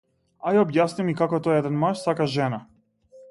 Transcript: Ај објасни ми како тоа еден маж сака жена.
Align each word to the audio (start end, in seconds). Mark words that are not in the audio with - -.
Ај 0.51 0.55
објасни 0.61 1.05
ми 1.09 1.15
како 1.19 1.39
тоа 1.47 1.59
еден 1.59 1.77
маж 1.83 2.03
сака 2.07 2.29
жена. 2.39 2.63